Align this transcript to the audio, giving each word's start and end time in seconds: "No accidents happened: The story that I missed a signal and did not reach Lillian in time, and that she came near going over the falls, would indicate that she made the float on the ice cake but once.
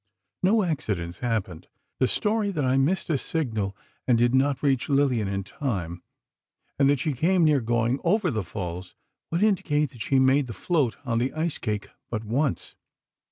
"No 0.41 0.63
accidents 0.63 1.19
happened: 1.19 1.67
The 1.99 2.07
story 2.07 2.49
that 2.49 2.65
I 2.65 2.75
missed 2.75 3.07
a 3.11 3.19
signal 3.19 3.77
and 4.07 4.17
did 4.17 4.33
not 4.33 4.63
reach 4.63 4.89
Lillian 4.89 5.27
in 5.27 5.43
time, 5.43 6.01
and 6.79 6.89
that 6.89 6.99
she 6.99 7.13
came 7.13 7.43
near 7.43 7.61
going 7.61 7.99
over 8.03 8.31
the 8.31 8.41
falls, 8.43 8.95
would 9.29 9.43
indicate 9.43 9.91
that 9.91 10.01
she 10.01 10.17
made 10.17 10.47
the 10.47 10.53
float 10.53 10.97
on 11.05 11.19
the 11.19 11.31
ice 11.33 11.59
cake 11.59 11.87
but 12.09 12.23
once. 12.23 12.73